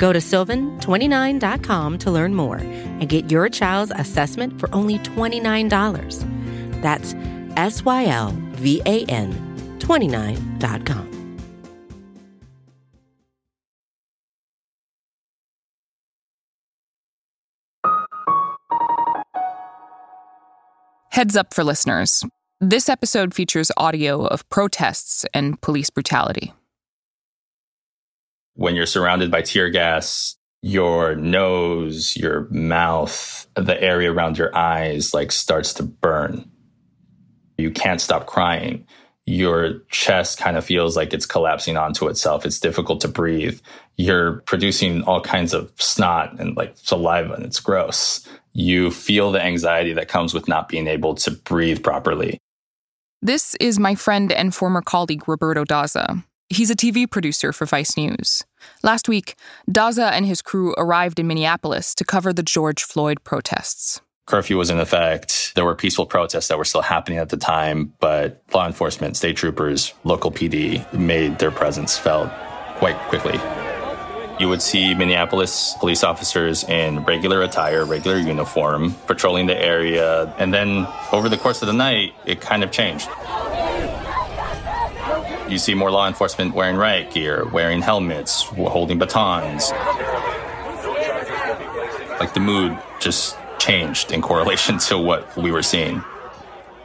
[0.00, 6.80] Go to sylvan29.com to learn more and get your child's assessment for only $29.
[6.80, 7.14] That's
[7.56, 11.06] S Y L V A N 29.com.
[21.10, 22.24] Heads up for listeners.
[22.62, 26.54] This episode features audio of protests and police brutality.
[28.60, 35.14] When you're surrounded by tear gas, your nose, your mouth, the area around your eyes
[35.14, 36.50] like starts to burn.
[37.56, 38.86] You can't stop crying.
[39.24, 42.44] Your chest kind of feels like it's collapsing onto itself.
[42.44, 43.60] It's difficult to breathe.
[43.96, 49.42] You're producing all kinds of snot and like saliva, and it's gross you feel the
[49.42, 52.38] anxiety that comes with not being able to breathe properly.
[53.22, 56.24] This is my friend and former colleague Roberto Daza.
[56.52, 58.44] He's a TV producer for Vice News.
[58.82, 59.36] Last week,
[59.70, 64.00] Daza and his crew arrived in Minneapolis to cover the George Floyd protests.
[64.26, 65.52] Curfew was in effect.
[65.54, 69.36] There were peaceful protests that were still happening at the time, but law enforcement, state
[69.36, 72.32] troopers, local PD made their presence felt
[72.78, 73.38] quite quickly.
[74.40, 80.34] You would see Minneapolis police officers in regular attire, regular uniform, patrolling the area.
[80.36, 83.08] And then over the course of the night, it kind of changed.
[85.50, 89.72] You see more law enforcement wearing riot gear, wearing helmets, holding batons.
[92.20, 96.04] Like the mood just changed in correlation to what we were seeing.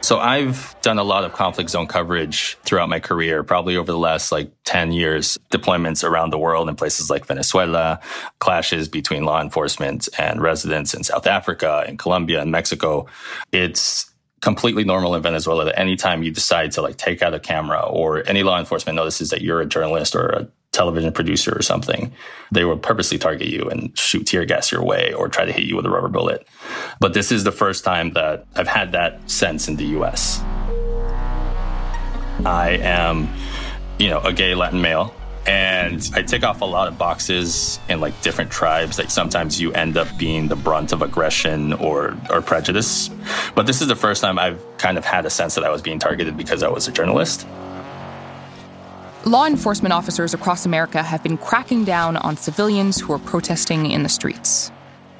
[0.02, 3.98] So I've done a lot of conflict zone coverage throughout my career, probably over the
[3.98, 7.98] last like 10 years, deployments around the world in places like Venezuela,
[8.38, 13.06] clashes between law enforcement and residents in South Africa and Colombia and Mexico.
[13.52, 14.12] It's
[14.46, 18.22] completely normal in Venezuela that anytime you decide to like take out a camera or
[18.28, 22.12] any law enforcement notices that you're a journalist or a television producer or something,
[22.52, 25.64] they will purposely target you and shoot tear gas your way or try to hit
[25.64, 26.46] you with a rubber bullet.
[27.00, 30.38] But this is the first time that I've had that sense in the US.
[32.44, 33.28] I am,
[33.98, 35.12] you know, a gay Latin male.
[35.46, 39.72] And I tick off a lot of boxes in like different tribes that sometimes you
[39.72, 43.10] end up being the brunt of aggression or, or prejudice.
[43.54, 45.82] But this is the first time I've kind of had a sense that I was
[45.82, 47.46] being targeted because I was a journalist.
[49.24, 54.02] Law enforcement officers across America have been cracking down on civilians who are protesting in
[54.02, 54.70] the streets.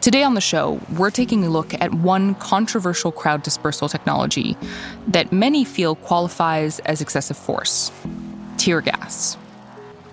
[0.01, 4.57] Today on the show, we're taking a look at one controversial crowd dispersal technology
[5.09, 7.91] that many feel qualifies as excessive force
[8.57, 9.37] tear gas.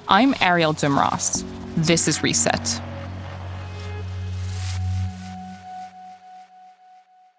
[0.08, 1.44] I'm Arielle Duhaime-Ross.
[1.78, 2.82] This is Reset.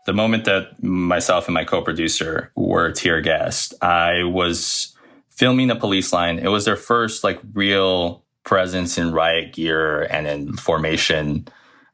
[0.06, 4.94] The moment that myself and my co producer were tear gassed, I was
[5.30, 6.38] filming a police line.
[6.38, 11.48] It was their first like real presence in riot gear and in formation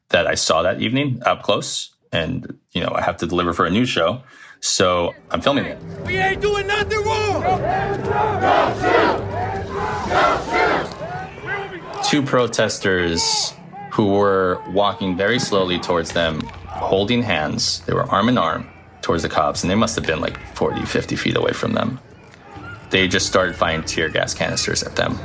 [0.09, 1.95] that I saw that evening up close.
[2.11, 4.21] And, you know, I have to deliver for a news show.
[4.59, 5.77] So I'm filming it.
[6.05, 7.41] We ain't doing nothing wrong.
[12.03, 13.53] Two protesters
[13.91, 17.81] who were walking very slowly towards them, holding hands.
[17.81, 18.67] They were arm in arm
[19.01, 21.99] towards the cops, and they must have been like 40, 50 feet away from them
[22.91, 25.17] they just started firing tear gas canisters at them.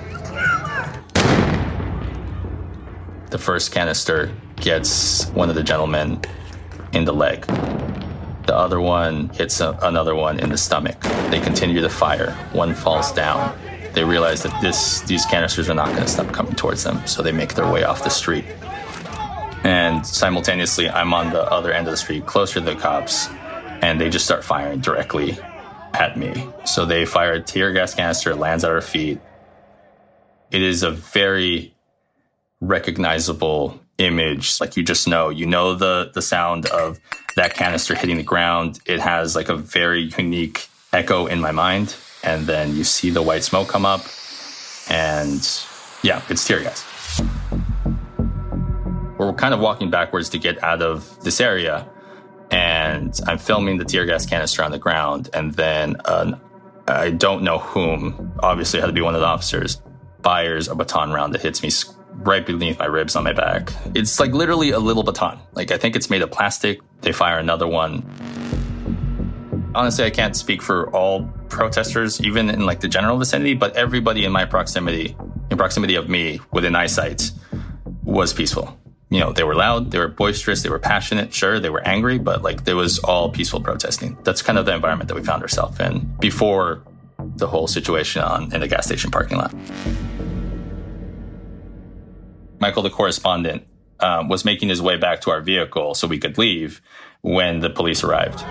[3.30, 6.20] The first canister gets one of the gentlemen
[6.92, 7.44] in the leg.
[8.46, 11.00] The other one hits a, another one in the stomach.
[11.30, 12.30] They continue to fire.
[12.52, 13.58] One falls down.
[13.96, 17.22] They realize that this these canisters are not going to stop coming towards them, so
[17.22, 18.44] they make their way off the street.
[19.64, 23.28] And simultaneously, I'm on the other end of the street, closer to the cops,
[23.80, 25.38] and they just start firing directly
[25.94, 26.46] at me.
[26.66, 29.18] So they fire a tear gas canister, it lands at our feet.
[30.50, 31.74] It is a very
[32.60, 34.60] recognizable image.
[34.60, 37.00] Like you just know, you know the the sound of
[37.36, 38.78] that canister hitting the ground.
[38.84, 41.96] It has like a very unique echo in my mind.
[42.22, 44.02] And then you see the white smoke come up,
[44.88, 45.48] and
[46.02, 46.84] yeah, it's tear gas.
[49.18, 51.88] We're kind of walking backwards to get out of this area
[52.50, 56.36] and I'm filming the tear gas canister on the ground, and then uh,
[56.86, 59.82] I don't know whom, obviously had to be one of the officers,
[60.22, 61.70] fires a baton round that hits me
[62.24, 63.72] right beneath my ribs on my back.
[63.94, 65.38] It's like literally a little baton.
[65.52, 66.80] Like I think it's made of plastic.
[67.02, 68.08] They fire another one.
[69.76, 74.24] Honestly, I can't speak for all protesters, even in like the general vicinity, but everybody
[74.24, 75.14] in my proximity,
[75.50, 77.30] in proximity of me within eyesight,
[78.02, 78.74] was peaceful.
[79.10, 81.34] You know, they were loud, they were boisterous, they were passionate.
[81.34, 84.16] Sure, they were angry, but like there was all peaceful protesting.
[84.24, 86.82] That's kind of the environment that we found ourselves in before
[87.18, 89.54] the whole situation on in the gas station parking lot.
[92.60, 93.66] Michael, the correspondent,
[94.00, 96.80] um, was making his way back to our vehicle so we could leave
[97.20, 98.42] when the police arrived.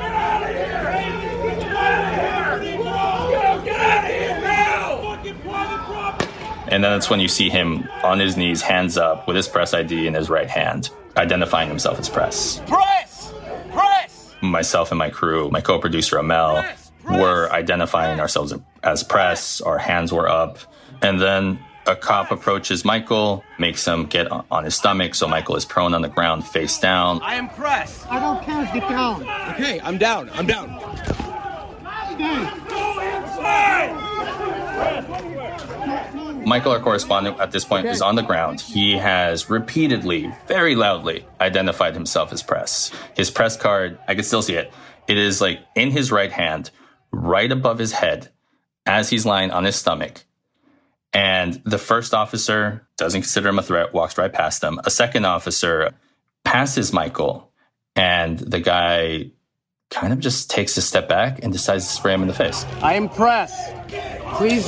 [6.76, 9.74] And then that's when you see him on his knees, hands up, with his press
[9.74, 12.60] ID in his right hand, identifying himself as press.
[12.68, 13.34] Press!
[13.72, 14.36] Press!
[14.42, 16.66] Myself and my crew, my co producer Amel,
[17.10, 19.62] were identifying ourselves as press.
[19.62, 20.58] Our hands were up.
[21.02, 25.64] And then a cop approaches Michael, makes him get on his stomach, so Michael is
[25.64, 27.22] prone on the ground, face down.
[27.22, 28.06] I am press.
[28.10, 28.66] I don't care.
[28.74, 29.22] Get down.
[29.54, 30.30] Okay, I'm down.
[30.34, 30.72] I'm down.
[36.46, 38.62] Michael, our correspondent at this point, is on the ground.
[38.62, 42.92] He has repeatedly, very loudly, identified himself as press.
[43.16, 44.72] His press card, I can still see it.
[45.08, 46.72] It is like in his right hand,
[47.12, 48.30] right above his head,
[48.86, 50.26] as he's lying on his stomach.
[51.14, 54.80] And the first officer doesn't consider him a threat, walks right past him.
[54.84, 55.94] A second officer
[56.44, 57.52] passes Michael,
[57.96, 59.32] and the guy
[59.90, 62.66] kind of just takes a step back and decides to spray him in the face.
[62.82, 63.72] I am press.
[64.38, 64.68] Please.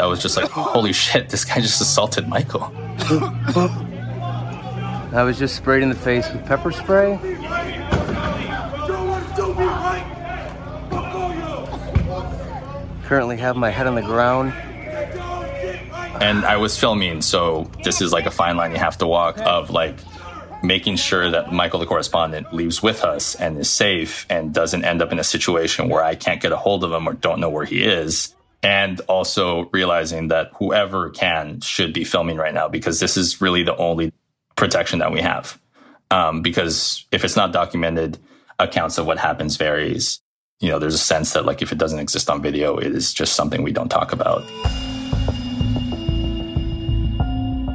[0.00, 2.72] That was just like, holy shit, this guy just assaulted Michael.
[5.12, 7.18] I was just sprayed in the face with pepper spray.
[13.04, 14.54] Currently have my head on the ground.
[16.22, 19.36] And I was filming, so this is like a fine line you have to walk
[19.40, 19.98] of like
[20.62, 25.02] making sure that Michael, the correspondent, leaves with us and is safe and doesn't end
[25.02, 27.50] up in a situation where I can't get a hold of him or don't know
[27.50, 28.34] where he is.
[28.62, 33.62] And also realizing that whoever can should be filming right now because this is really
[33.62, 34.12] the only
[34.54, 35.58] protection that we have.
[36.10, 38.18] Um, because if it's not documented,
[38.58, 40.20] accounts of what happens varies.
[40.60, 43.14] You know, there's a sense that like if it doesn't exist on video, it is
[43.14, 44.42] just something we don't talk about.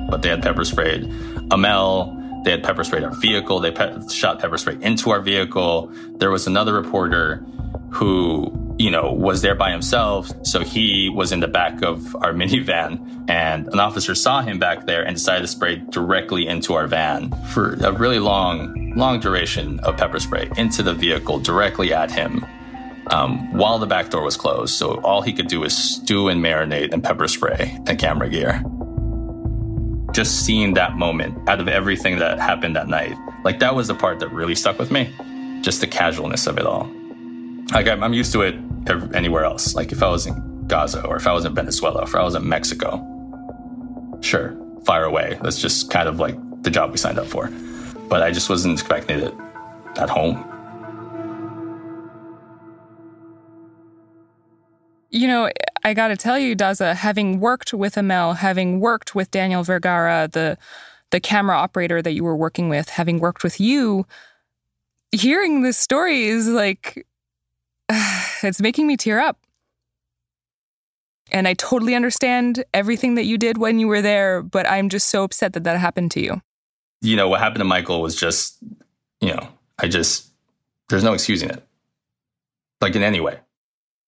[0.09, 1.11] But they had pepper sprayed
[1.51, 2.15] Amel,
[2.45, 3.59] they had pepper sprayed our vehicle.
[3.59, 5.91] They pe- shot pepper spray into our vehicle.
[6.17, 7.43] There was another reporter
[7.89, 8.51] who,
[8.85, 10.31] you know, was there by himself.
[10.45, 14.85] So he was in the back of our minivan and an officer saw him back
[14.85, 19.79] there and decided to spray directly into our van for a really long, long duration
[19.79, 22.45] of pepper spray into the vehicle directly at him.
[23.11, 24.75] Um, while the back door was closed.
[24.75, 28.63] So all he could do was stew and marinate and pepper spray and camera gear
[30.13, 33.95] just seeing that moment out of everything that happened that night, like that was the
[33.95, 35.13] part that really stuck with me.
[35.61, 36.89] Just the casualness of it all.
[37.71, 38.56] Like I'm, I'm used to it
[39.13, 39.75] anywhere else.
[39.75, 42.23] Like if I was in Gaza or if I was in Venezuela, or if I
[42.23, 43.03] was in Mexico,
[44.21, 45.38] sure, fire away.
[45.41, 47.50] That's just kind of like the job we signed up for.
[48.07, 49.33] But I just wasn't expecting it
[49.97, 50.51] at home.
[55.09, 55.50] You know,
[55.83, 60.29] I got to tell you, Daza, having worked with Amel, having worked with Daniel Vergara,
[60.31, 60.57] the
[61.12, 64.05] the camera operator that you were working with, having worked with you,
[65.12, 67.05] hearing this story is like
[68.47, 69.37] it's making me tear up.
[71.31, 75.09] And I totally understand everything that you did when you were there, but I'm just
[75.09, 76.41] so upset that that happened to you.
[77.01, 78.57] You know, what happened to Michael was just,
[79.21, 79.47] you know,
[79.79, 80.27] I just,
[80.89, 81.63] there's no excusing it.
[82.81, 83.39] Like in any way.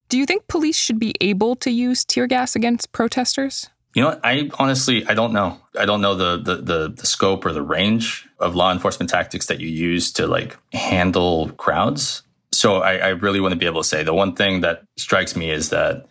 [0.09, 3.69] Do you think police should be able to use tear gas against protesters?
[3.93, 5.59] You know, I honestly I don't know.
[5.77, 9.47] I don't know the, the the the, scope or the range of law enforcement tactics
[9.47, 12.21] that you use to like handle crowds.
[12.57, 15.35] So I, I really want to be able to say the one thing that strikes
[15.35, 16.07] me is that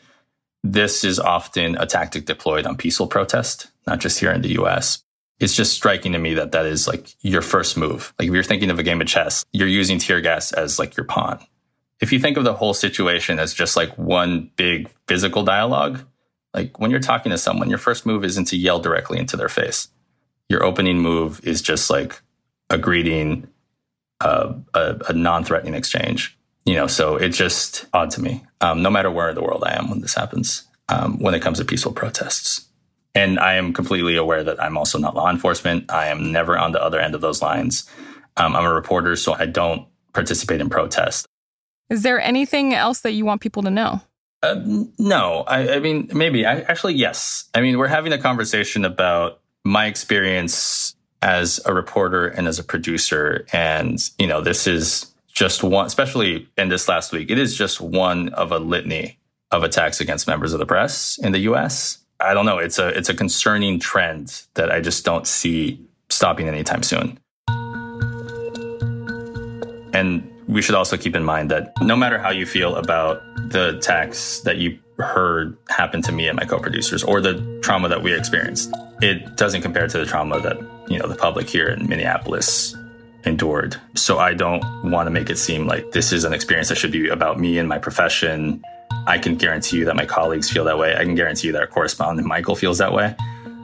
[0.62, 5.02] this is often a tactic deployed on peaceful protest, not just here in the US.
[5.38, 8.14] It's just striking to me that that is like your first move.
[8.18, 10.96] Like if you're thinking of a game of chess, you're using tear gas as like
[10.96, 11.44] your pawn
[12.00, 16.00] if you think of the whole situation as just like one big physical dialogue,
[16.52, 19.48] like when you're talking to someone, your first move isn't to yell directly into their
[19.48, 19.88] face.
[20.48, 22.20] Your opening move is just like
[22.70, 23.48] a greeting,
[24.20, 26.35] uh, a, a non-threatening exchange.
[26.66, 28.44] You know, so it's just odd to me.
[28.60, 31.40] Um, no matter where in the world I am when this happens, um, when it
[31.40, 32.66] comes to peaceful protests,
[33.14, 35.90] and I am completely aware that I'm also not law enforcement.
[35.90, 37.88] I am never on the other end of those lines.
[38.36, 41.26] Um, I'm a reporter, so I don't participate in protests.
[41.88, 44.02] Is there anything else that you want people to know?
[44.42, 44.60] Uh,
[44.98, 46.44] no, I, I, mean, maybe.
[46.44, 47.48] I, actually, yes.
[47.54, 52.64] I mean, we're having a conversation about my experience as a reporter and as a
[52.64, 53.46] producer.
[53.52, 57.78] And, you know, this is just one, especially in this last week, it is just
[57.78, 59.18] one of a litany
[59.52, 61.98] of attacks against members of the press in the US.
[62.18, 62.56] I don't know.
[62.56, 65.78] It's a, it's a concerning trend that I just don't see
[66.08, 67.18] stopping anytime soon.
[69.92, 73.76] And we should also keep in mind that no matter how you feel about the
[73.76, 78.14] attacks that you heard happen to me and my co-producers or the trauma that we
[78.14, 80.56] experienced, it doesn't compare to the trauma that,
[80.88, 82.74] you know, the public here in Minneapolis
[83.26, 83.76] endured.
[83.94, 86.92] So I don't want to make it seem like this is an experience that should
[86.92, 88.62] be about me and my profession.
[89.06, 90.96] I can guarantee you that my colleagues feel that way.
[90.96, 93.14] I can guarantee you that our correspondent Michael feels that way.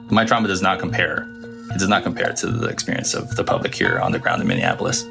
[0.09, 1.27] My trauma does not compare.
[1.71, 4.47] It does not compare to the experience of the public here on the ground in
[4.47, 5.05] Minneapolis.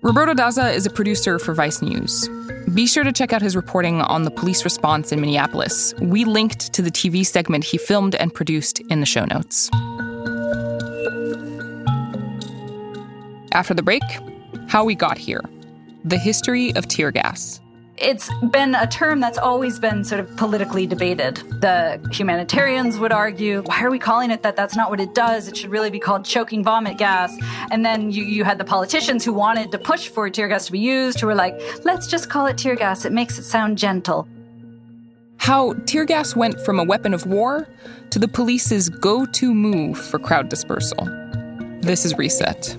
[0.00, 2.28] Roberto Daza is a producer for Vice News.
[2.72, 5.92] Be sure to check out his reporting on the police response in Minneapolis.
[6.00, 9.68] We linked to the TV segment he filmed and produced in the show notes.
[13.52, 14.02] After the break,
[14.68, 15.42] how we got here
[16.04, 17.60] the history of tear gas.
[17.96, 21.36] It's been a term that's always been sort of politically debated.
[21.60, 24.54] The humanitarians would argue, why are we calling it that?
[24.54, 25.48] That's not what it does.
[25.48, 27.36] It should really be called choking vomit gas.
[27.72, 30.72] And then you, you had the politicians who wanted to push for tear gas to
[30.72, 33.04] be used, who were like, let's just call it tear gas.
[33.04, 34.28] It makes it sound gentle.
[35.38, 37.66] How tear gas went from a weapon of war
[38.10, 41.04] to the police's go to move for crowd dispersal.
[41.80, 42.78] This is Reset.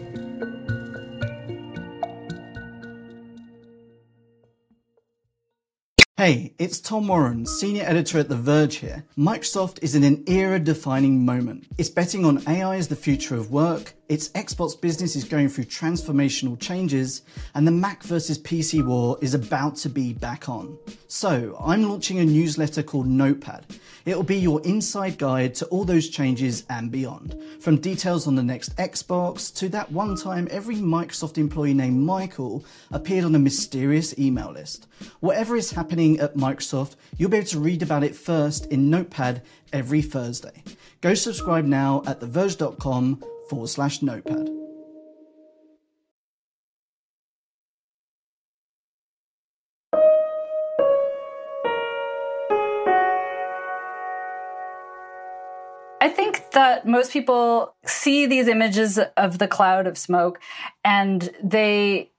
[6.19, 9.05] Hey, it's Tom Warren, senior editor at The Verge here.
[9.17, 11.65] Microsoft is in an era defining moment.
[11.77, 15.65] It's betting on AI as the future of work, its Xbox business is going through
[15.65, 17.21] transformational changes,
[17.53, 20.79] and the Mac versus PC war is about to be back on.
[21.07, 23.67] So, I'm launching a newsletter called Notepad.
[24.09, 27.39] It'll be your inside guide to all those changes and beyond.
[27.59, 32.65] From details on the next Xbox to that one time every Microsoft employee named Michael
[32.89, 34.87] appeared on a mysterious email list.
[35.19, 39.43] Whatever is happening at Microsoft, you'll be able to read about it first in Notepad
[39.71, 40.63] every Thursday.
[41.01, 44.68] Go subscribe now at theverge.com forward slash notepad.
[56.53, 60.39] That most people see these images of the cloud of smoke
[60.83, 62.09] and they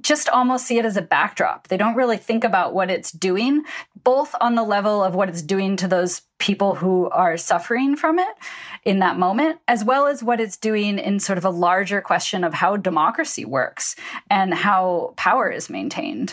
[0.00, 1.68] just almost see it as a backdrop.
[1.68, 3.64] They don't really think about what it's doing,
[4.04, 8.18] both on the level of what it's doing to those people who are suffering from
[8.18, 8.36] it
[8.84, 12.44] in that moment, as well as what it's doing in sort of a larger question
[12.44, 13.96] of how democracy works
[14.30, 16.32] and how power is maintained.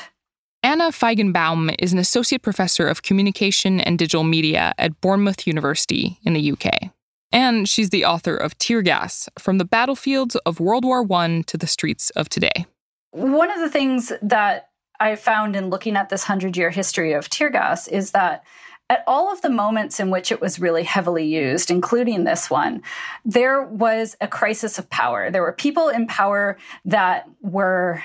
[0.63, 6.33] Anna Feigenbaum is an associate professor of communication and digital media at Bournemouth University in
[6.33, 6.91] the UK.
[7.35, 11.57] And she's the author of Tear Gas From the Battlefields of World War I to
[11.57, 12.65] the Streets of Today.
[13.11, 14.69] One of the things that
[15.01, 18.45] I found in looking at this 100 year history of tear gas is that
[18.89, 22.81] at all of the moments in which it was really heavily used, including this one,
[23.25, 25.29] there was a crisis of power.
[25.29, 28.01] There were people in power that were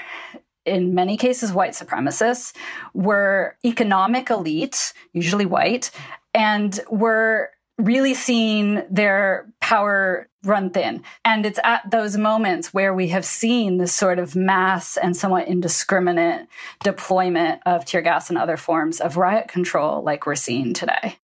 [0.66, 2.52] in many cases white supremacists,
[2.94, 5.92] were economic elite, usually white,
[6.34, 7.50] and were
[7.84, 11.02] really seeing their power run thin.
[11.24, 15.48] And it's at those moments where we have seen this sort of mass and somewhat
[15.48, 16.46] indiscriminate
[16.82, 21.16] deployment of tear gas and other forms of riot control like we're seeing today.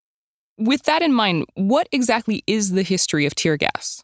[0.58, 4.02] With that in mind, what exactly is the history of tear gas?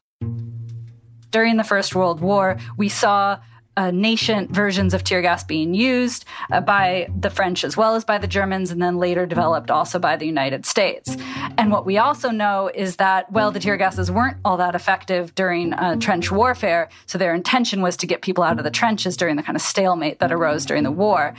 [1.31, 3.39] During the First World War, we saw
[3.77, 8.05] uh, nascent versions of tear gas being used uh, by the French as well as
[8.05, 11.17] by the Germans, and then later developed also by the United States.
[11.59, 15.35] And what we also know is that, well, the tear gases weren't all that effective
[15.35, 19.17] during uh, trench warfare, so their intention was to get people out of the trenches
[19.17, 21.35] during the kind of stalemate that arose during the war.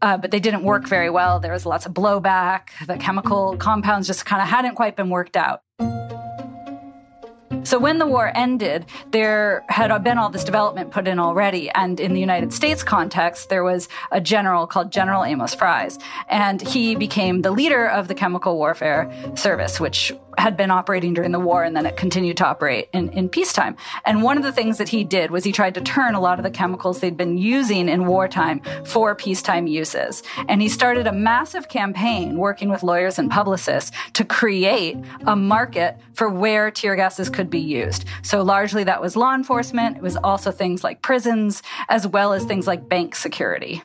[0.00, 1.40] Uh, but they didn't work very well.
[1.40, 2.68] There was lots of blowback.
[2.86, 5.62] The chemical compounds just kind of hadn't quite been worked out.
[7.68, 11.68] So when the war ended, there had been all this development put in already.
[11.68, 15.98] And in the United States context, there was a general called General Amos Fries.
[16.30, 21.32] And he became the leader of the Chemical Warfare Service, which had been operating during
[21.32, 23.76] the war and then it continued to operate in, in peacetime.
[24.04, 26.38] And one of the things that he did was he tried to turn a lot
[26.38, 30.22] of the chemicals they'd been using in wartime for peacetime uses.
[30.48, 35.98] And he started a massive campaign working with lawyers and publicists to create a market
[36.14, 38.04] for where tear gases could be used.
[38.22, 39.96] So largely that was law enforcement.
[39.96, 43.82] It was also things like prisons, as well as things like bank security.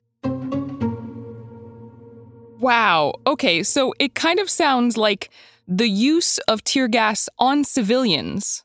[2.59, 3.15] Wow.
[3.27, 5.29] Okay, so it kind of sounds like
[5.67, 8.63] the use of tear gas on civilians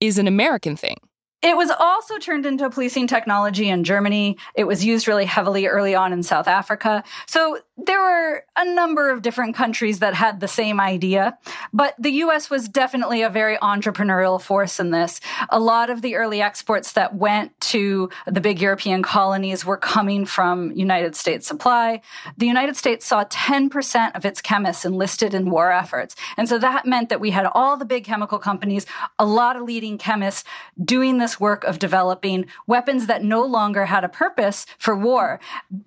[0.00, 0.96] is an American thing.
[1.42, 4.36] It was also turned into policing technology in Germany.
[4.54, 7.02] It was used really heavily early on in South Africa.
[7.26, 11.38] So there were a number of different countries that had the same idea,
[11.72, 15.20] but the US was definitely a very entrepreneurial force in this.
[15.48, 20.26] A lot of the early exports that went to the big European colonies were coming
[20.26, 22.00] from United States supply.
[22.36, 26.16] The United States saw 10% of its chemists enlisted in war efforts.
[26.36, 28.86] And so that meant that we had all the big chemical companies,
[29.18, 30.44] a lot of leading chemists
[30.82, 35.40] doing this work of developing weapons that no longer had a purpose for war.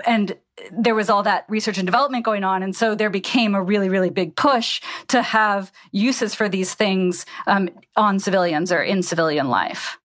[0.05, 0.38] And
[0.72, 2.63] there was all that research and development going on.
[2.63, 7.25] And so there became a really, really big push to have uses for these things
[7.48, 9.98] um, on civilians or in civilian life.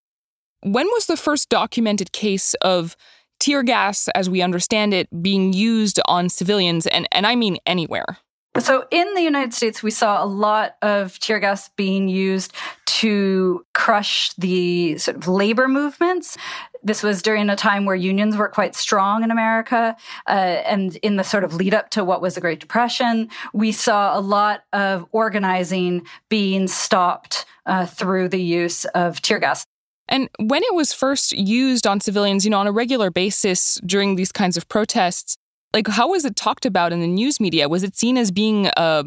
[0.63, 2.97] When was the first documented case of
[3.39, 6.87] tear gas, as we understand it, being used on civilians?
[6.87, 8.19] And, and I mean anywhere.
[8.59, 12.53] So in the United States, we saw a lot of tear gas being used
[12.87, 16.37] to crush the sort of labor movements.
[16.83, 19.97] This was during a time where unions were quite strong in America.
[20.27, 23.73] Uh, and in the sort of lead up to what was the Great Depression, we
[23.73, 29.65] saw a lot of organizing being stopped uh, through the use of tear gas.
[30.09, 34.17] And when it was first used on civilians, you know, on a regular basis during
[34.17, 35.37] these kinds of protests,
[35.75, 37.69] like how was it talked about in the news media?
[37.69, 39.05] Was it seen as being a,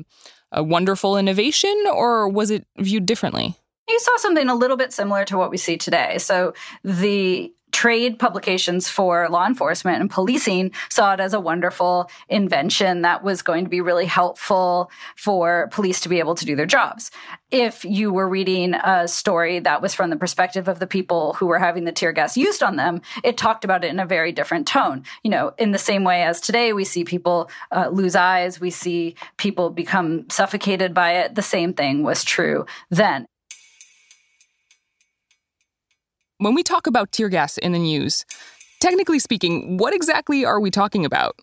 [0.51, 3.55] a wonderful innovation or was it viewed differently?
[3.89, 6.17] You saw something a little bit similar to what we see today.
[6.19, 13.01] So the trade publications for law enforcement and policing saw it as a wonderful invention
[13.01, 16.65] that was going to be really helpful for police to be able to do their
[16.65, 17.11] jobs.
[17.49, 21.47] If you were reading a story that was from the perspective of the people who
[21.47, 24.31] were having the tear gas used on them, it talked about it in a very
[24.31, 25.03] different tone.
[25.23, 28.69] You know, in the same way as today we see people uh, lose eyes, we
[28.69, 31.35] see people become suffocated by it.
[31.35, 33.25] The same thing was true then.
[36.41, 38.25] When we talk about tear gas in the news,
[38.79, 41.35] technically speaking, what exactly are we talking about?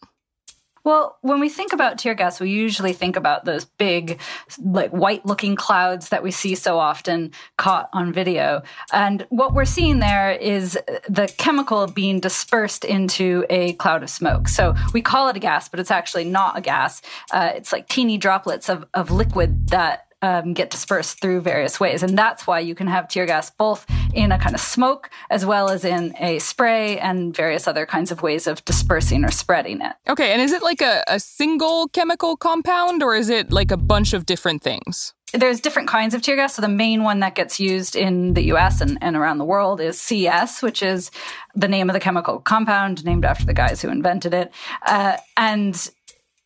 [0.82, 4.18] Well, when we think about tear gas, we usually think about those big,
[4.58, 8.62] like white looking clouds that we see so often caught on video.
[8.92, 10.76] And what we're seeing there is
[11.08, 14.48] the chemical being dispersed into a cloud of smoke.
[14.48, 17.02] So we call it a gas, but it's actually not a gas.
[17.30, 22.02] Uh, it's like teeny droplets of, of liquid that um, get dispersed through various ways.
[22.02, 25.46] And that's why you can have tear gas both in a kind of smoke as
[25.46, 29.80] well as in a spray and various other kinds of ways of dispersing or spreading
[29.80, 29.94] it.
[30.08, 33.76] Okay, and is it like a, a single chemical compound or is it like a
[33.76, 35.14] bunch of different things?
[35.34, 36.54] There's different kinds of tear gas.
[36.54, 39.78] So the main one that gets used in the US and, and around the world
[39.78, 41.10] is CS, which is
[41.54, 44.52] the name of the chemical compound named after the guys who invented it.
[44.86, 45.90] Uh, and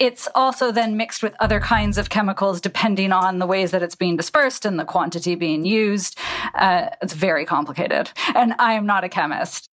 [0.02, 3.94] it's also then mixed with other kinds of chemicals depending on the ways that it's
[3.94, 6.18] being dispersed and the quantity being used.
[6.54, 8.10] Uh, it's very complicated.
[8.34, 9.68] And I am not a chemist.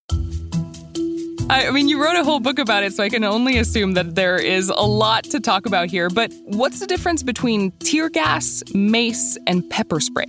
[1.49, 4.13] I mean, you wrote a whole book about it, so I can only assume that
[4.13, 6.11] there is a lot to talk about here.
[6.11, 10.27] But what's the difference between tear gas, mace, and pepper spray?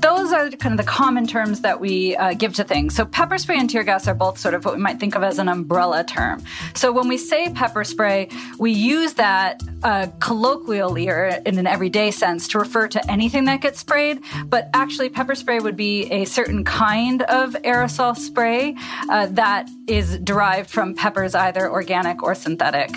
[0.00, 2.94] Those are kind of the common terms that we uh, give to things.
[2.94, 5.22] So, pepper spray and tear gas are both sort of what we might think of
[5.22, 6.42] as an umbrella term.
[6.74, 8.28] So, when we say pepper spray,
[8.58, 13.60] we use that uh, colloquially or in an everyday sense to refer to anything that
[13.60, 14.20] gets sprayed.
[14.46, 18.76] But actually, pepper spray would be a certain kind of aerosol spray
[19.10, 22.90] uh, that is derived from peppers, either organic or synthetic.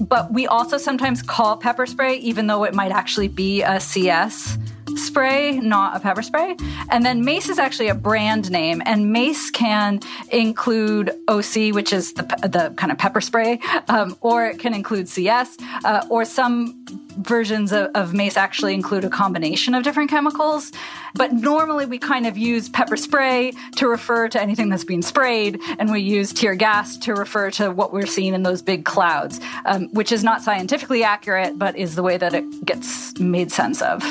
[0.00, 4.58] But we also sometimes call pepper spray, even though it might actually be a CS
[4.96, 6.56] spray, not a pepper spray.
[6.90, 12.12] And then Mace is actually a brand name, and Mace can include OC, which is
[12.14, 16.84] the, the kind of pepper spray, um, or it can include CS, uh, or some
[17.18, 20.72] versions of, of, Mace actually include a combination of different chemicals.
[21.14, 25.60] But normally we kind of use pepper spray to refer to anything that's being sprayed,
[25.78, 29.40] and we use tear gas to refer to what we're seeing in those big clouds,
[29.64, 33.80] um, which is not scientifically accurate, but is the way that it gets made sense
[33.80, 34.02] of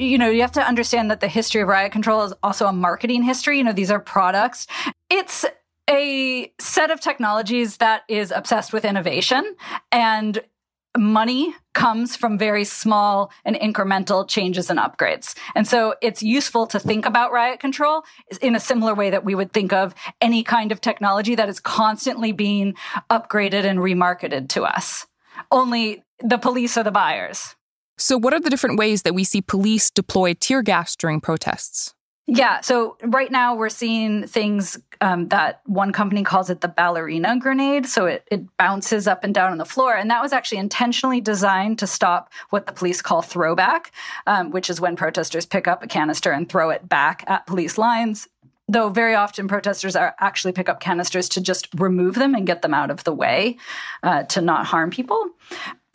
[0.00, 2.72] you know, you have to understand that the history of riot control is also a
[2.72, 3.58] marketing history.
[3.58, 4.66] You know, these are products.
[5.08, 5.44] It's
[5.88, 9.56] a set of technologies that is obsessed with innovation
[9.90, 10.42] and
[10.96, 15.36] money comes from very small and incremental changes and upgrades.
[15.54, 18.02] And so it's useful to think about riot control
[18.40, 21.60] in a similar way that we would think of any kind of technology that is
[21.60, 22.74] constantly being
[23.08, 25.06] upgraded and remarketed to us.
[25.52, 27.54] Only the police are the buyers.
[28.00, 31.94] So, what are the different ways that we see police deploy tear gas during protests?
[32.32, 32.60] Yeah.
[32.60, 37.86] So right now we're seeing things um, that one company calls it the ballerina grenade.
[37.86, 39.96] So it, it bounces up and down on the floor.
[39.96, 43.90] And that was actually intentionally designed to stop what the police call throwback,
[44.28, 47.76] um, which is when protesters pick up a canister and throw it back at police
[47.76, 48.28] lines.
[48.68, 52.62] Though very often protesters are actually pick up canisters to just remove them and get
[52.62, 53.56] them out of the way
[54.04, 55.30] uh, to not harm people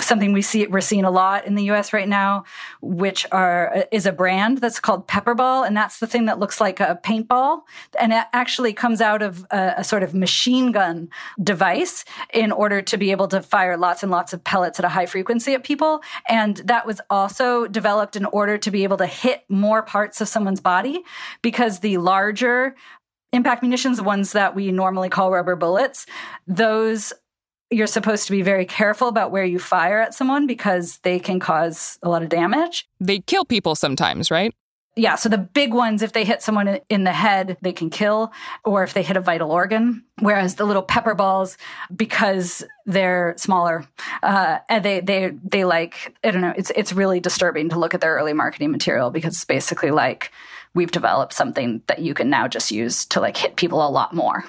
[0.05, 2.43] something we see we're seeing a lot in the US right now,
[2.81, 6.79] which are is a brand that's called Pepperball, and that's the thing that looks like
[6.79, 7.61] a paintball,
[7.99, 11.09] and it actually comes out of a, a, sort of machine gun
[11.43, 14.89] device in order to be able to fire lots and lots of pellets at a
[14.89, 19.07] high frequency at people, and that was also developed in order to be able to
[19.07, 21.03] hit more parts of someone's body,
[21.41, 22.75] because the larger
[23.33, 26.05] impact munitions, the ones that we normally call rubber bullets,
[26.47, 27.13] those
[27.71, 31.39] you're supposed to be very careful about where you fire at someone because they can
[31.39, 32.87] cause a lot of damage.
[32.99, 34.53] They kill people sometimes, right?
[34.97, 38.31] Yeah, so the big ones, if they hit someone in the head, they can kill,
[38.63, 40.05] or if they hit a vital organ.
[40.19, 41.57] Whereas the little pepper balls,
[41.93, 43.85] because they're smaller,
[44.23, 47.93] uh, and they they they like I don't know, it's it's really disturbing to look
[47.93, 50.31] at their early marketing material because it's basically like
[50.75, 54.13] we've developed something that you can now just use to like hit people a lot
[54.13, 54.45] more.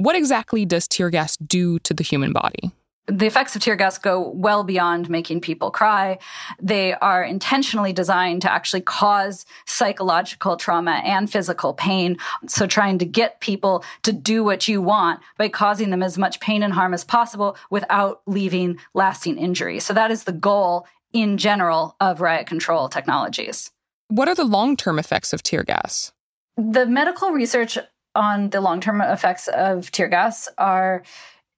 [0.00, 2.70] What exactly does tear gas do to the human body?
[3.06, 6.18] The effects of tear gas go well beyond making people cry.
[6.58, 12.16] They are intentionally designed to actually cause psychological trauma and physical pain.
[12.46, 16.40] So, trying to get people to do what you want by causing them as much
[16.40, 19.80] pain and harm as possible without leaving lasting injury.
[19.80, 23.70] So, that is the goal in general of riot control technologies.
[24.08, 26.10] What are the long term effects of tear gas?
[26.56, 27.76] The medical research
[28.14, 31.02] on the long term effects of tear gas are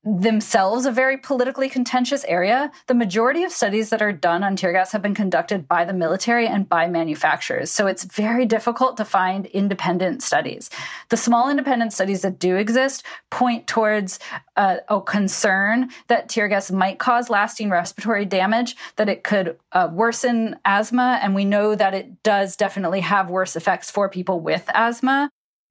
[0.04, 2.72] themselves a very politically contentious area.
[2.88, 5.92] The majority of studies that are done on tear gas have been conducted by the
[5.92, 7.70] military and by manufacturers.
[7.70, 10.70] So it's very difficult to find independent studies.
[11.10, 14.18] The small independent studies that do exist point towards
[14.56, 19.88] uh, a concern that tear gas might cause lasting respiratory damage, that it could uh,
[19.92, 21.20] worsen asthma.
[21.22, 25.30] And we know that it does definitely have worse effects for people with asthma.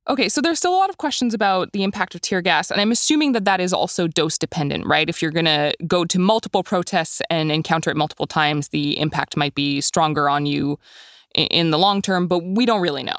[0.10, 2.82] Okay, so there's still a lot of questions about the impact of tear gas, and
[2.82, 5.08] I'm assuming that that is also dose dependent, right?
[5.08, 9.38] If you're going to go to multiple protests and encounter it multiple times, the impact
[9.38, 10.80] might be stronger on you
[11.36, 13.18] in the long term, but we don't really know.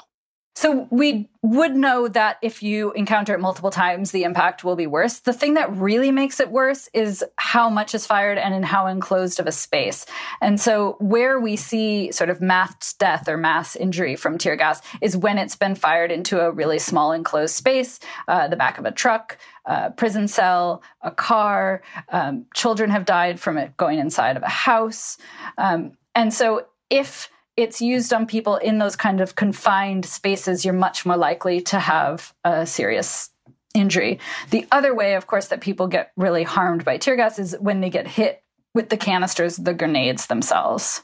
[0.55, 4.85] So we would know that if you encounter it multiple times, the impact will be
[4.85, 5.19] worse.
[5.19, 8.85] The thing that really makes it worse is how much is fired and in how
[8.85, 10.05] enclosed of a space.
[10.41, 14.81] And so where we see sort of mass death or mass injury from tear gas
[15.01, 18.85] is when it's been fired into a really small enclosed space, uh, the back of
[18.85, 21.81] a truck, a prison cell, a car.
[22.09, 25.17] Um, children have died from it going inside of a house.
[25.57, 30.73] Um, and so if it's used on people in those kind of confined spaces, you're
[30.73, 33.29] much more likely to have a serious
[33.75, 34.19] injury.
[34.49, 37.81] The other way, of course, that people get really harmed by tear gas is when
[37.81, 41.03] they get hit with the canisters, the grenades themselves.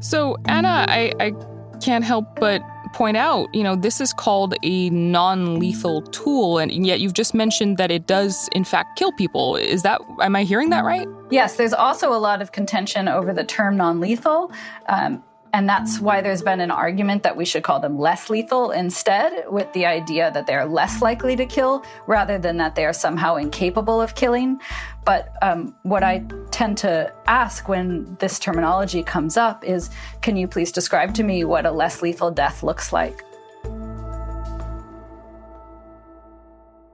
[0.00, 1.32] So, Anna, I, I
[1.80, 6.86] can't help but point out, you know, this is called a non lethal tool, and
[6.86, 9.56] yet you've just mentioned that it does, in fact, kill people.
[9.56, 11.08] Is that, am I hearing that right?
[11.30, 14.52] Yes, there's also a lot of contention over the term non lethal.
[14.88, 15.22] Um,
[15.52, 19.44] and that's why there's been an argument that we should call them less lethal instead,
[19.48, 23.36] with the idea that they're less likely to kill rather than that they are somehow
[23.36, 24.60] incapable of killing.
[25.04, 29.90] But um, what I tend to ask when this terminology comes up is
[30.22, 33.24] can you please describe to me what a less lethal death looks like?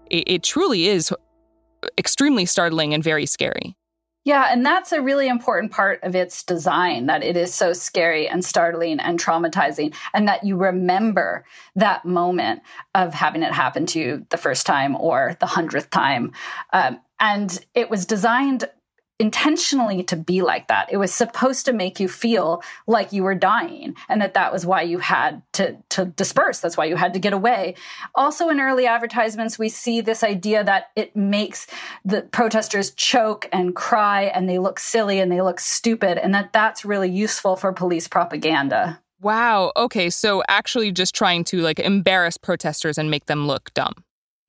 [0.08, 1.12] It, it truly is
[1.98, 3.76] extremely startling and very scary.
[4.26, 8.26] Yeah, and that's a really important part of its design that it is so scary
[8.28, 11.44] and startling and traumatizing, and that you remember
[11.76, 12.62] that moment
[12.92, 16.32] of having it happen to you the first time or the hundredth time.
[16.72, 18.68] Um, and it was designed
[19.18, 20.92] intentionally to be like that.
[20.92, 24.66] It was supposed to make you feel like you were dying and that that was
[24.66, 26.60] why you had to to disperse.
[26.60, 27.76] That's why you had to get away.
[28.14, 31.66] Also in early advertisements we see this idea that it makes
[32.04, 36.52] the protesters choke and cry and they look silly and they look stupid and that
[36.52, 39.00] that's really useful for police propaganda.
[39.20, 39.72] Wow.
[39.76, 44.04] Okay, so actually just trying to like embarrass protesters and make them look dumb.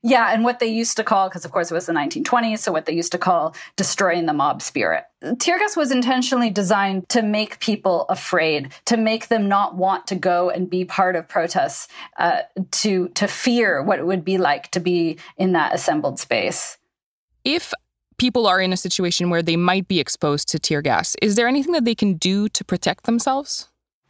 [0.08, 2.72] Yeah, and what they used to call, because of course it was the 1920s, so
[2.72, 5.04] what they used to call destroying the mob spirit.
[5.40, 10.16] Tear gas was intentionally designed to make people afraid, to make them not want to
[10.16, 11.90] go and be part of protests,
[12.20, 16.78] uh, to to fear what it would be like to be in that assembled space.
[17.44, 17.74] If
[18.18, 21.50] people are in a situation where they might be exposed to tear gas, is there
[21.50, 23.68] anything that they can do to protect themselves?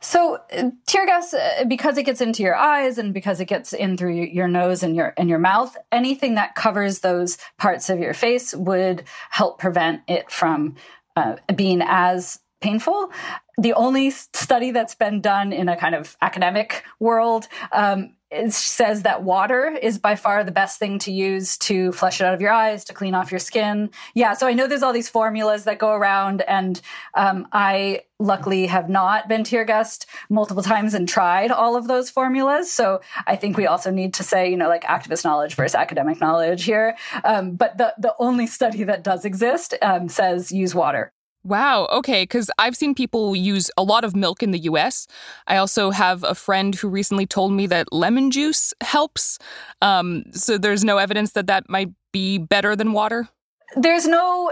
[0.07, 3.73] So uh, tear gas, uh, because it gets into your eyes and because it gets
[3.73, 7.99] in through your nose and your and your mouth, anything that covers those parts of
[7.99, 10.75] your face would help prevent it from
[11.17, 13.11] uh, being as painful.
[13.57, 19.03] The only study that's been done in a kind of academic world um, it says
[19.03, 22.41] that water is by far the best thing to use to flush it out of
[22.41, 23.89] your eyes, to clean off your skin.
[24.15, 26.81] Yeah, so I know there's all these formulas that go around, and
[27.13, 32.09] um, I luckily have not been tear gassed multiple times and tried all of those
[32.09, 32.71] formulas.
[32.71, 36.19] So I think we also need to say, you know, like activist knowledge versus academic
[36.19, 36.97] knowledge here.
[37.23, 41.13] Um, but the the only study that does exist um, says use water.
[41.47, 41.87] Wow.
[41.91, 42.23] Okay.
[42.23, 45.07] Because I've seen people use a lot of milk in the US.
[45.47, 49.39] I also have a friend who recently told me that lemon juice helps.
[49.81, 53.29] Um, so there's no evidence that that might be better than water?
[53.75, 54.51] There's no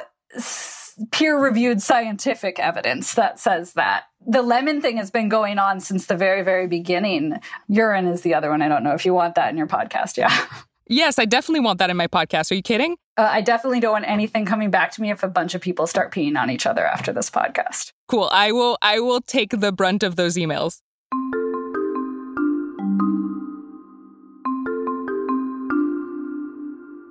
[1.11, 4.03] peer reviewed scientific evidence that says that.
[4.25, 7.39] The lemon thing has been going on since the very, very beginning.
[7.67, 8.61] Urine is the other one.
[8.61, 10.17] I don't know if you want that in your podcast.
[10.17, 10.33] Yeah.
[10.87, 12.51] Yes, I definitely want that in my podcast.
[12.51, 12.97] Are you kidding?
[13.17, 15.87] Uh, I definitely don't want anything coming back to me if a bunch of people
[15.87, 17.91] start peeing on each other after this podcast.
[18.07, 18.29] Cool.
[18.31, 20.81] I will I will take the brunt of those emails.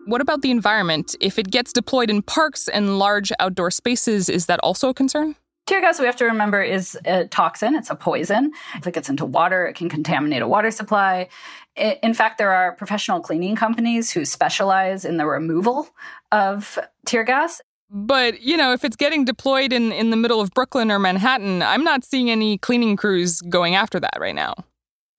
[0.06, 1.16] What about the environment?
[1.18, 5.34] If it gets deployed in parks and large outdoor spaces, is that also a concern?
[5.66, 7.74] Tear gas, we have to remember, is a toxin.
[7.74, 8.52] It's a poison.
[8.74, 11.28] If it gets into water, it can contaminate a water supply.
[11.76, 15.88] In fact, there are professional cleaning companies who specialize in the removal
[16.32, 17.62] of tear gas.
[17.90, 21.62] But, you know, if it's getting deployed in, in the middle of Brooklyn or Manhattan,
[21.62, 24.54] I'm not seeing any cleaning crews going after that right now.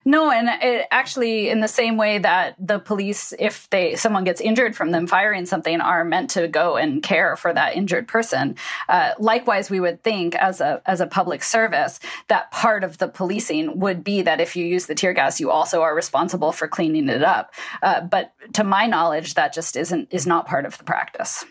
[0.08, 4.40] No, and it actually, in the same way that the police, if they someone gets
[4.40, 8.54] injured from them firing something, are meant to go and care for that injured person.
[8.88, 13.08] Uh, likewise, we would think as a as a public service that part of the
[13.08, 16.68] policing would be that if you use the tear gas, you also are responsible for
[16.68, 17.52] cleaning it up.
[17.82, 21.44] Uh, but to my knowledge, that just isn't is not part of the practice.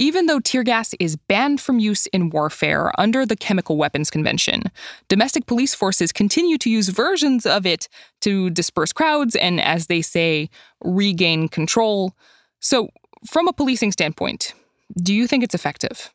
[0.00, 4.64] Even though tear gas is banned from use in warfare under the Chemical Weapons Convention,
[5.08, 7.88] domestic police forces continue to use versions of it
[8.20, 10.50] to disperse crowds and, as they say,
[10.82, 12.14] regain control.
[12.60, 12.90] So,
[13.26, 14.54] from a policing standpoint,
[15.02, 16.12] do you think it's effective?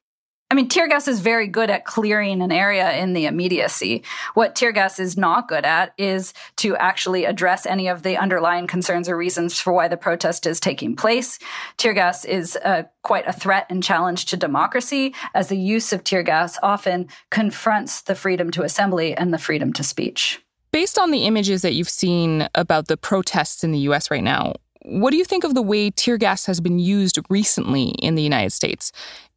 [0.51, 4.03] I mean, tear gas is very good at clearing an area in the immediacy.
[4.35, 8.67] What tear gas is not good at is to actually address any of the underlying
[8.67, 11.39] concerns or reasons for why the protest is taking place.
[11.77, 16.03] Tear gas is uh, quite a threat and challenge to democracy, as the use of
[16.03, 20.39] tear gas often confronts the freedom to assembly and the freedom to speech.
[20.71, 24.53] Based on the images that you've seen about the protests in the US right now,
[24.85, 28.21] what do you think of the way tear gas has been used recently in the
[28.21, 28.91] United States?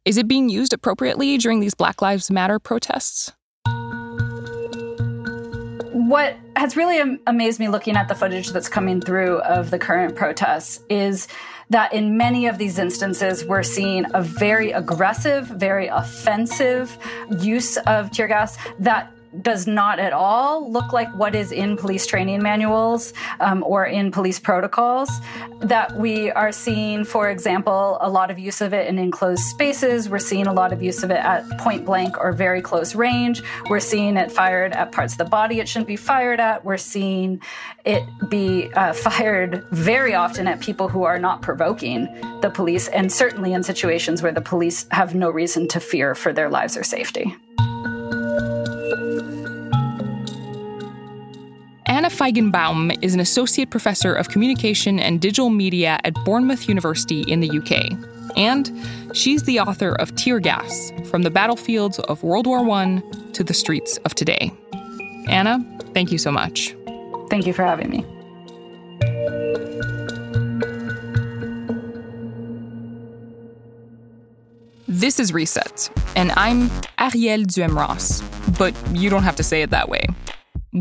[0.07, 3.33] Is it being used appropriately during these Black Lives Matter protests?
[5.91, 10.15] What has really amazed me looking at the footage that's coming through of the current
[10.15, 11.27] protests is
[11.71, 16.97] that in many of these instances, we're seeing a very aggressive, very offensive
[17.41, 19.11] use of tear gas that
[19.41, 24.11] does not at all look like what is in police training manuals um, or in
[24.11, 25.09] police protocols.
[25.59, 30.09] That we are seeing, for example, a lot of use of it in enclosed spaces.
[30.09, 33.41] We're seeing a lot of use of it at point blank or very close range.
[33.69, 36.63] We're seeing it fired at parts of the body it shouldn't be fired at.
[36.63, 37.41] We're seeing
[37.85, 42.05] it be uh, fired very often at people who are not provoking
[42.41, 46.33] the police, and certainly in situations where the police have no reason to fear for
[46.33, 47.35] their lives or safety.
[51.87, 57.39] Anna Feigenbaum is an associate professor of communication and digital media at Bournemouth University in
[57.39, 57.97] the UK.
[58.35, 58.69] And
[59.13, 63.53] she's the author of Tear Gas From the Battlefields of World War I to the
[63.53, 64.51] Streets of Today.
[65.29, 66.75] Anna, thank you so much.
[67.29, 68.05] Thank you for having me.
[74.89, 78.21] This is Reset, and I'm Arielle Duhaime-Ross,
[78.57, 80.05] but you don't have to say it that way.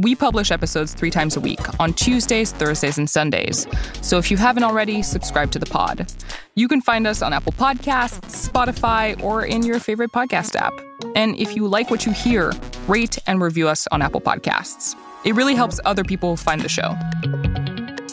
[0.02, 3.66] We publish episodes three times a week on Tuesdays, Thursdays, and Sundays.
[4.02, 6.12] So if you haven't already, subscribe to the pod.
[6.54, 10.74] You can find us on Apple Podcasts, Spotify, or in your favorite podcast app.
[11.14, 12.52] And if you like what you hear,
[12.88, 14.94] rate and review us on Apple Podcasts.
[15.24, 16.94] It really helps other people find the show.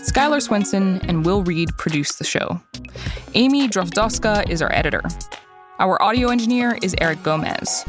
[0.07, 2.61] Skylar Swenson and Will Reed produce the show.
[3.33, 5.01] Amy Drozdowska is our editor.
[5.79, 7.83] Our audio engineer is Eric Gomez.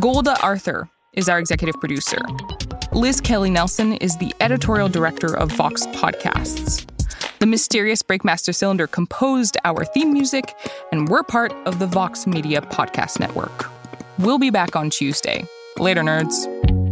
[0.00, 2.18] Golda Arthur is our executive producer.
[2.92, 6.86] Liz Kelly Nelson is the editorial director of Vox Podcasts.
[7.40, 10.54] The mysterious Breakmaster Cylinder composed our theme music,
[10.92, 13.70] and we're part of the Vox Media Podcast Network.
[14.18, 15.44] We'll be back on Tuesday.
[15.78, 16.83] Later, nerds.